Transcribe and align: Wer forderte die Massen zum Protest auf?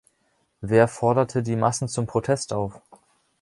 Wer 0.61 0.87
forderte 0.87 1.43
die 1.43 1.55
Massen 1.55 1.87
zum 1.87 2.07
Protest 2.07 2.53
auf? 2.53 2.81